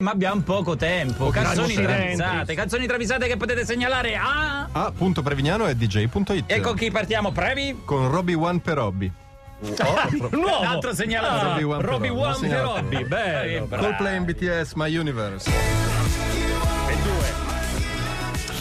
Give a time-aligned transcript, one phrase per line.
[0.00, 1.28] Ma abbiamo poco tempo.
[1.30, 2.54] Canzoni travisate.
[2.54, 4.68] Canzoni travisate che potete segnalare a.
[5.24, 6.44] Prevignano è DJ.it.
[6.46, 7.32] E con chi partiamo?
[7.32, 7.80] Previ?
[7.84, 9.10] Con Robbie One per Robby.
[10.30, 10.62] Nuovo.
[10.62, 11.46] L'altro segnalato.
[11.46, 12.60] Ah, Robby, One per.
[12.60, 13.66] Robby, bello.
[13.66, 15.50] Coldplay in BTS, My Universe.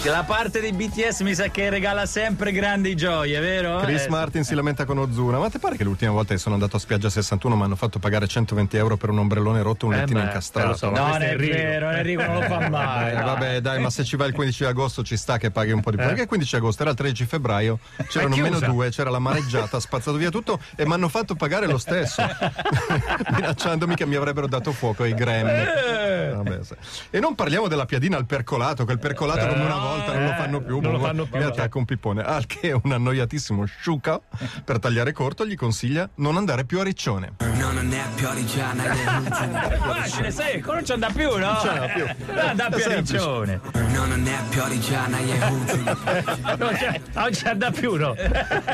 [0.09, 3.77] La parte di BTS mi sa che regala sempre grandi gioie, vero?
[3.79, 5.37] Chris Eh, Martin si lamenta con Ozuna.
[5.37, 7.99] Ma ti pare che l'ultima volta che sono andato a spiaggia 61 mi hanno fatto
[7.99, 10.75] pagare 120 euro per un ombrellone rotto e un Eh lettino beh, incastrato?
[10.75, 11.53] so, No, non è Enrico.
[11.55, 13.09] vero, Enrico non lo fa mai.
[13.11, 13.23] Eh, dai.
[13.23, 15.91] vabbè, dai, ma se ci vai il 15 agosto ci sta che paghi un po'
[15.91, 16.05] di più.
[16.05, 16.07] Eh.
[16.07, 19.79] Perché il 15 agosto era il 13 febbraio, c'erano meno due, c'era la maneggiata, ha
[19.81, 22.23] spazzato via tutto e mi hanno fatto pagare lo stesso,
[23.35, 25.51] minacciandomi che mi avrebbero dato fuoco ai Grammy.
[25.51, 26.31] Eh.
[26.33, 26.75] Vabbè, sì.
[27.09, 30.61] E non parliamo della piadina al percolato, il percolato come una volta non lo fanno
[30.61, 30.79] più.
[30.79, 31.47] non lo fanno più, Mi eh.
[31.47, 32.21] attacca un pippone.
[32.23, 34.19] Al che un annoiatissimo sciuca,
[34.63, 37.33] per tagliare corto, gli consiglia non andare più a Riccione.
[37.39, 38.95] No, non è più originale.
[38.95, 41.37] Facile, secco, non ci andrà più, no?
[41.51, 42.05] Non ci andrà più.
[42.27, 42.95] Non andrà più a.
[42.95, 43.59] Riccione.
[43.73, 44.61] No, non è più.
[46.57, 48.15] Non c'è, non c'è da più, no?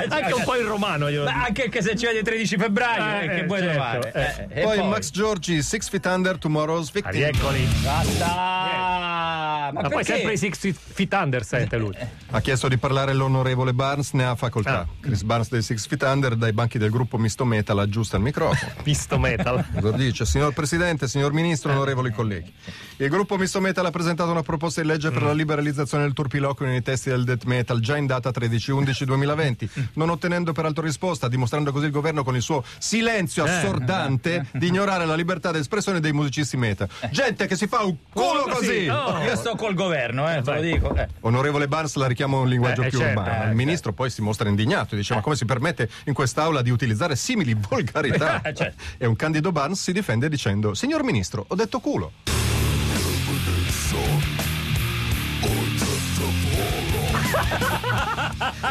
[0.09, 1.07] Anche un po' in romano.
[1.07, 1.23] Io.
[1.23, 4.11] Ma anche che se ci vedi il 13 febbraio, Eh, eh, che vuoi certo, trovare?
[4.13, 4.47] eh.
[4.55, 7.11] Eh, e Poi, Max Giorgi, Six Feet Under, Tomorrow's Ah, Victim.
[7.11, 7.67] Rieccoli.
[7.83, 8.72] Basta!
[9.73, 11.95] Ma, Ma poi sempre i Six Feet Under sente lui.
[12.29, 14.81] Ha chiesto di parlare l'onorevole Barnes, ne ha facoltà.
[14.81, 14.87] Ah.
[14.99, 18.71] Chris Barnes dei Six Feet Under, dai banchi del gruppo Misto Metal, aggiusta il microfono.
[18.83, 19.65] Pisto metal.
[19.73, 20.25] Cosa dice?
[20.25, 22.53] Signor Presidente, signor Ministro, onorevoli colleghi.
[22.97, 26.69] Il gruppo Misto Metal ha presentato una proposta di legge per la liberalizzazione del turpiloquio
[26.69, 31.85] nei testi del death metal già in data 13-11-2020, non ottenendo peraltro risposta, dimostrando così
[31.85, 36.57] il governo con il suo silenzio assordante di ignorare la libertà di espressione dei musicisti
[36.57, 36.87] metal.
[37.11, 38.85] Gente che si fa un culo così!
[38.85, 39.21] No.
[39.23, 40.93] Io sto col governo, eh, te lo dico.
[40.95, 41.07] eh.
[41.21, 43.43] Onorevole Barnes la richiama un linguaggio Eh, più certo, urbano.
[43.45, 46.61] eh, il ministro poi si mostra indignato e dice: Ma come si permette in quest'aula
[46.61, 48.41] di utilizzare simili volgarità?
[48.43, 48.83] Eh, certo.
[48.97, 52.11] E un candido Barnes si difende dicendo: Signor ministro, ho detto culo.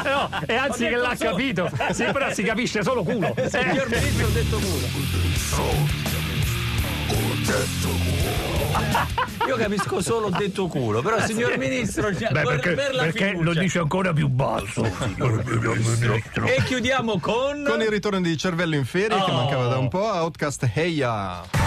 [0.04, 1.70] No, e anzi che l'ha capito.
[1.92, 3.34] Sì, però si capisce solo culo.
[3.48, 5.92] Signor Ministro, ho detto culo.
[9.46, 13.52] Io capisco solo detto culo, però signor Ministro, Beh, per, perché, per la perché lo
[13.54, 14.82] dice ancora più basso.
[16.44, 17.64] E chiudiamo con...
[17.66, 19.34] Con il ritorno di Cervello in ferie, che Oh.
[19.34, 21.61] mancava da un po', Outcast Heya.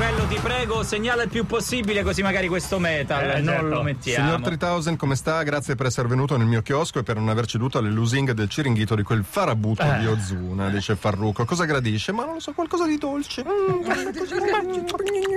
[0.00, 3.66] Cervello, ti prego, segnala il più possibile così magari questo metal Eh, non certo.
[3.66, 4.24] lo mettiamo.
[4.28, 5.42] Signor 3000, come sta?
[5.42, 8.48] Grazie per essere venuto nel mio chiosco e per non aver ceduto alle lusinghe del
[8.48, 9.98] ciringhito di quel farabuto Eh.
[9.98, 11.44] di Ozuna, dice Farruco.
[11.44, 12.12] Cosa gradisce?
[12.12, 13.44] Ma non lo so, qualcosa di dolce.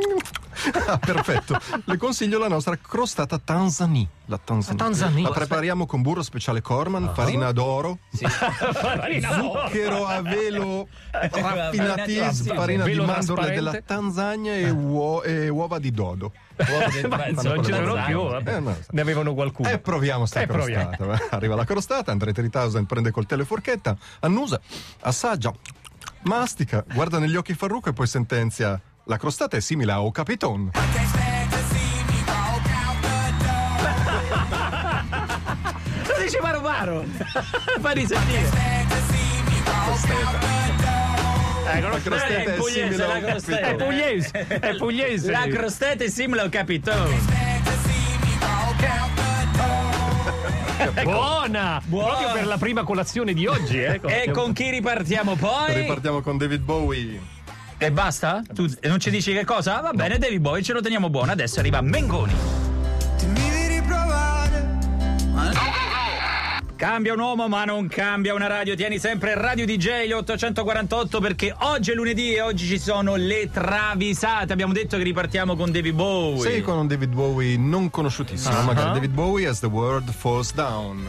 [0.88, 1.58] Ah, perfetto.
[1.86, 4.08] Le consiglio la nostra crostata Tanzani.
[4.26, 4.78] La Tanzani.
[4.78, 5.22] La Tanzani?
[5.24, 13.06] La prepariamo con burro speciale Corman, farina d'oro, zucchero a velo raffinatissimo, farina di Velo
[13.06, 13.56] mandorle trasparente.
[13.56, 16.32] della Tanzania e, uo- e uova di dodo.
[17.10, 18.50] Ma insomma, non ci sono più.
[18.52, 18.76] Eh, no.
[18.92, 19.70] Ne avevano qualcuno.
[19.70, 20.92] E proviamo sta Eh, proviamo.
[20.92, 21.36] crostata.
[21.36, 24.60] Arriva la crostata, Andre 3000 prende coltello e forchetta, annusa,
[25.02, 25.52] assaggia,
[26.24, 28.80] mastica, guarda negli occhi Farruco e poi sentenzia.
[29.06, 30.72] La crostata è simile a O Capiton.
[36.08, 37.04] Lo dice paro paro.
[37.82, 38.50] Fai sentire.
[41.66, 43.18] Ecco, La crostata è simile a.
[43.18, 43.78] È Capiton.
[43.78, 45.32] pugliese, è pugliese.
[45.32, 47.42] La crostata è simile al capitone.
[51.04, 51.82] Buona!
[51.84, 52.08] Buona.
[52.08, 54.08] Proprio per la prima colazione di oggi, ecco.
[54.08, 55.74] E con chi ripartiamo poi?
[55.74, 57.43] Ripartiamo con David Bowie.
[57.78, 58.42] E basta?
[58.54, 59.80] Tu non ci dici che cosa?
[59.82, 61.32] Va bene, David Boy, ce lo teniamo buono.
[61.32, 62.34] Adesso arriva Mengoni.
[66.76, 71.92] Cambia un uomo ma non cambia una radio, tieni sempre Radio DJ 848 perché oggi
[71.92, 74.52] è lunedì e oggi ci sono le travisate.
[74.52, 76.42] Abbiamo detto che ripartiamo con David Bowie.
[76.42, 78.64] Sei con un David Bowie non conosciutissimo, Ah.
[78.64, 81.06] magari David Bowie as the world falls down.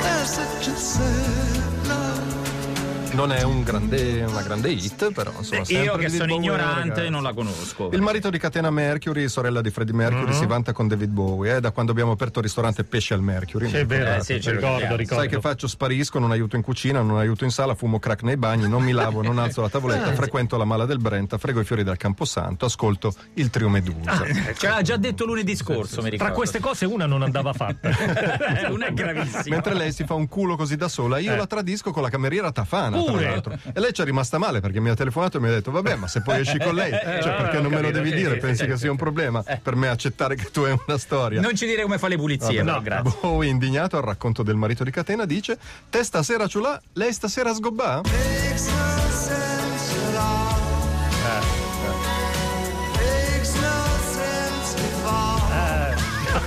[3.14, 5.60] Non è un grande, una grande hit, però insomma.
[5.60, 7.10] Io sempre che David sono Bowie, ignorante ragazzi.
[7.10, 7.90] non la conosco.
[7.92, 10.32] Il marito di Catena Mercury, sorella di Freddie Mercury, Mhm.
[10.32, 13.68] si vanta con David Bowie, eh, da quando abbiamo aperto il ristorante Pesce al Mercury.
[13.68, 15.14] Sì, è vero, Eh, sì, ce lo ricordo, ricordo.
[15.22, 15.68] Sai che faccio?
[15.68, 18.90] Sparisco, non aiuto in cucina, non aiuto in sala, fumo crack nei bagni, non mi
[18.92, 21.96] lavo, non alzo la tavoletta, Eh, frequento la mala del Brenta, frego i fiori dal
[21.96, 24.24] Camposanto, ascolto il trio Medusa.
[24.56, 26.24] Ce l'ha già detto lunedì scorso, mi ricordo.
[26.24, 27.90] Tra queste cose una non andava fatta.
[28.64, 29.42] Eh, una è gravissima.
[29.54, 31.36] Mentre lei si fa un culo così da sola, io Eh.
[31.36, 33.42] la tradisco con la cameriera Tafana pure.
[33.72, 35.96] E lei ci è rimasta male perché mi ha telefonato e mi ha detto, vabbè,
[35.96, 38.36] ma se poi esci con lei, eh, cioè perché non me lo devi dire?
[38.36, 39.58] Pensi che sia un problema eh.
[39.62, 41.40] per me accettare che tu hai una storia.
[41.40, 43.18] Non ci dire come fa le pulizie, no, grazie.
[43.20, 45.58] Bowie, indignato al racconto del marito di Catena, dice,
[45.90, 48.00] te stasera ciulà, lei stasera sgobbà?
[48.02, 48.52] Eh.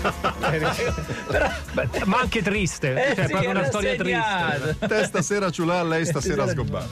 [2.06, 3.10] ma anche triste.
[3.10, 4.62] Eh, cioè, sì, proprio una storia segnato.
[4.62, 4.88] triste.
[4.88, 6.86] Te stasera ciulà, lei stasera sgobbà.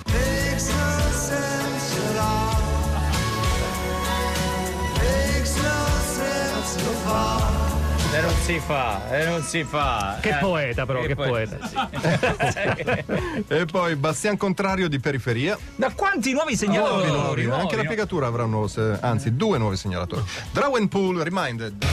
[8.14, 10.18] E non si fa, e non si fa.
[10.22, 11.58] Che Eh, poeta, però, e che poi- poeta.
[11.68, 11.76] sì.
[13.48, 15.58] E poi Bastian Contrario di Periferia.
[15.76, 17.08] Da quanti nuovi segnalatori?
[17.08, 17.44] Nuovi, nuovi.
[17.44, 17.88] Nuovi, Anche la no?
[17.90, 18.70] piegatura avrà un nuovo,
[19.02, 20.24] anzi due nuovi segnalatori.
[20.52, 21.84] Drawenpool, reminded.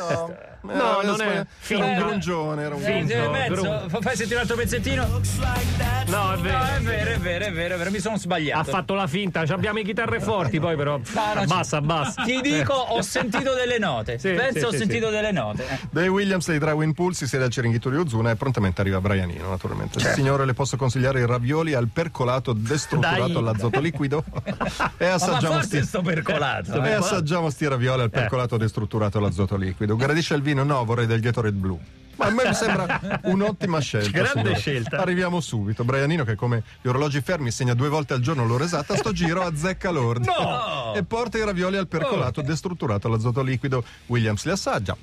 [0.00, 4.34] No, uh, No, non è Era un grungione, era un Eh, eh, Fa- Fai sentire
[4.36, 5.06] un altro pezzettino?
[5.06, 6.58] No, è No, vero.
[6.64, 8.70] è vero, è vero, è vero, è vero, mi sono Ha sbagliato.
[8.70, 10.98] fatto la finta, ci abbiamo i chitarre forti poi però.
[10.98, 12.22] no, abbassa, abbassa.
[12.24, 14.18] Ti dico, ho sentito delle note.
[14.18, 15.12] Sì, Penso sì, ho sì, sentito sì.
[15.12, 15.66] delle note.
[15.68, 15.78] Eh.
[15.90, 19.48] Dei Williams e i Drawenpool si siede al Ciringhito di Ozuna e prontamente arriva Brianino,
[19.48, 19.98] naturalmente.
[20.00, 23.36] Signore, le posso consigliare i ravioli al percolato destrutturato Dai.
[23.36, 24.24] all'azoto liquido?
[24.98, 25.82] e assaggiamo sti...
[25.84, 26.82] sto percolato.
[26.82, 29.96] E assaggiamo sti ravioli al percolato destrutturato all'azoto liquido.
[29.96, 30.64] Gradisce il vino?
[30.64, 31.80] No, vorrei del Gatorade blu.
[32.16, 34.10] Ma a me mi sembra un'ottima scelta.
[34.10, 34.58] Grande signore.
[34.58, 34.98] scelta.
[34.98, 35.84] Arriviamo subito.
[35.84, 39.42] Brianino, che come gli orologi fermi segna due volte al giorno l'ora esatta, sto giro
[39.42, 40.34] azzecca l'ordine.
[40.38, 40.94] No!
[40.94, 43.82] E porta i ravioli al percolato destrutturato all'azoto liquido.
[44.06, 44.94] Williams li assaggia.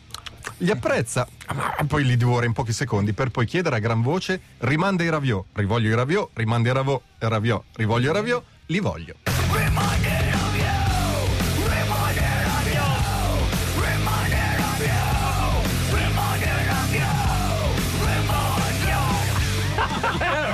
[0.58, 4.40] Li apprezza, ma poi li divora in pochi secondi per poi chiedere a gran voce:
[4.60, 9.37] rimanda i raviò, rivoglio i raviò, rimanda i raviò, rivoglio i raviò, li voglio.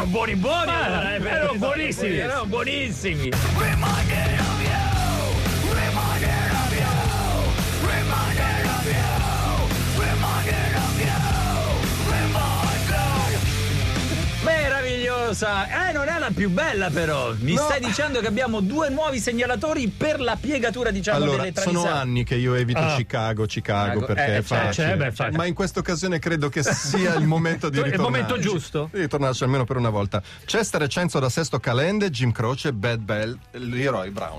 [0.04, 0.72] Erano buoni buoni.
[0.72, 2.18] Eh, erano buonissimi.
[2.18, 3.30] Erano buonissimi.
[15.34, 15.90] Meravigliosa!
[15.90, 17.34] Eh, non è la più bella, però.
[17.40, 17.62] Mi No.
[17.64, 22.00] stai dicendo che abbiamo due nuovi segnalatori per la piegatura, diciamo, Allora, delle sono travisate.
[22.02, 22.96] anni che io evito Ah.
[22.96, 24.88] Chicago, Chicago, Chicago, perché eh, è certo, facile.
[24.88, 25.38] cioè, beh, facile.
[25.38, 28.22] Ma in questa occasione credo che sia il momento di È il ritornare.
[28.24, 28.90] momento giusto.
[28.92, 30.22] Di ritornarci almeno per una volta.
[30.46, 34.38] Chester e Cenzo da Sesto Calende, Jim Croce, Bad Bell, Leroy Brown.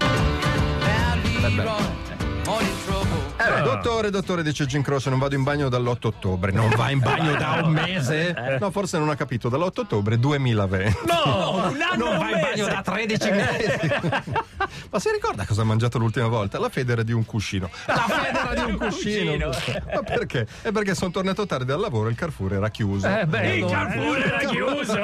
[3.46, 6.52] Eh, dottore, dottore, dice Jim Croce, non vado in bagno dall'8 ottobre.
[6.52, 8.34] Non va in bagno da un mese?
[8.60, 10.98] No, forse non ha capito, dall'8 ottobre 2020.
[11.06, 13.90] No, un anno non va in bagno da 13 mesi.
[14.90, 16.58] Ma si ricorda cosa ha mangiato l'ultima volta?
[16.58, 17.68] La federa di un cuscino.
[17.86, 19.50] La federa di un cuscino.
[19.92, 20.46] Ma perché?
[20.62, 23.06] È perché sono tornato tardi al lavoro e il Carrefour era chiuso.
[23.06, 23.66] Eh, bello.
[23.66, 24.98] Il Carrefour era chiuso.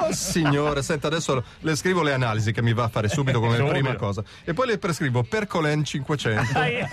[0.00, 3.56] Oh signore, senta, adesso le scrivo le analisi che mi va a fare subito come
[3.62, 4.22] prima cosa.
[4.44, 6.52] E poi le prescrivo Percolen 500.
[6.52, 6.86] Dai,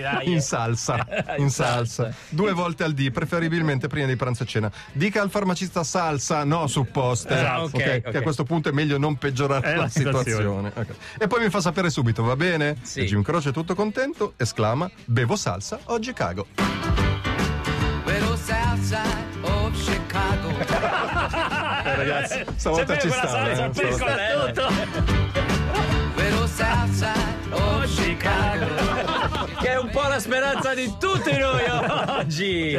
[0.00, 0.33] dai.
[0.34, 1.06] In salsa,
[1.38, 4.70] in salsa, due volte al dì, preferibilmente prima di pranzo e cena.
[4.92, 7.34] Dica al farmacista salsa, no supposte.
[7.34, 8.14] Esatto, Ok, ok, Che ok.
[8.16, 10.72] a questo punto è meglio non peggiorare È la, la situazione.
[10.74, 10.94] Ok.
[11.18, 12.76] E poi mi fa sapere subito, va bene?
[12.82, 13.00] Sì.
[13.00, 16.46] E Jim Croce tutto contento, esclama: Bevo salsa, oggi cago.
[18.44, 20.50] South side of Chicago.
[21.84, 23.26] Eh, ragazzi, stavolta ci sta.
[23.26, 25.23] salsa eh, stavolta- percoletto.
[29.84, 31.62] Un po' la speranza di tutti noi
[32.18, 32.74] oggi.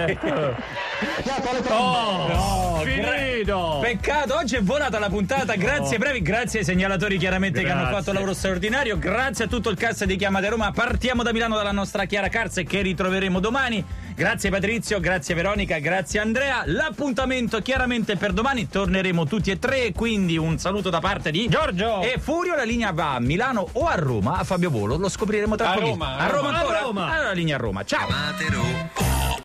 [1.69, 3.79] Oh, finito.
[3.81, 5.55] Peccato, oggi è volata la puntata.
[5.55, 7.97] Grazie, bravi, grazie ai segnalatori chiaramente che hanno Grazie.
[7.97, 8.97] fatto lavoro straordinario.
[8.97, 10.71] Grazie a tutto il cast di Chiamate Roma.
[10.71, 13.85] Partiamo da Milano dalla nostra Chiara Carse che ritroveremo domani.
[14.15, 16.63] Grazie Patrizio, grazie Veronica, grazie Andrea.
[16.67, 22.01] L'appuntamento chiaramente per domani torneremo tutti e tre, quindi un saluto da parte di Giorgio.
[22.01, 25.57] E Furio la linea va a Milano o a Roma, a Fabio Volo, lo scopriremo
[25.57, 25.91] tra A pochino.
[25.91, 26.59] Roma, a a Roma Roma.
[26.59, 26.77] ancora?
[26.77, 27.11] A Roma.
[27.11, 27.83] Allora la linea a Roma.
[27.83, 29.04] Ciao.